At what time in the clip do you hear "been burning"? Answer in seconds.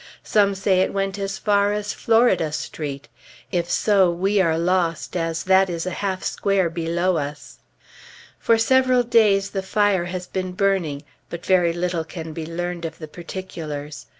10.25-11.03